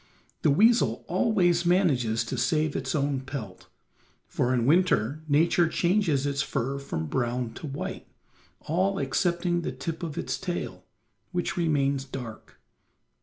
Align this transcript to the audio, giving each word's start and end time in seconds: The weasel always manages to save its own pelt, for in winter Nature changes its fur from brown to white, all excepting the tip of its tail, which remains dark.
The 0.41 0.49
weasel 0.49 1.05
always 1.07 1.63
manages 1.63 2.23
to 2.23 2.35
save 2.35 2.75
its 2.75 2.95
own 2.95 3.19
pelt, 3.19 3.67
for 4.27 4.51
in 4.51 4.65
winter 4.65 5.21
Nature 5.27 5.67
changes 5.67 6.25
its 6.25 6.41
fur 6.41 6.79
from 6.79 7.05
brown 7.05 7.53
to 7.53 7.67
white, 7.67 8.07
all 8.61 8.97
excepting 8.99 9.61
the 9.61 9.71
tip 9.71 10.01
of 10.01 10.17
its 10.17 10.39
tail, 10.39 10.85
which 11.31 11.55
remains 11.55 12.03
dark. 12.03 12.59